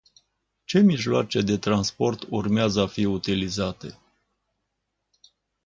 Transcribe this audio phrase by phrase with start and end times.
[0.65, 3.99] Ce mijloace de transport urmează a fi utilizate?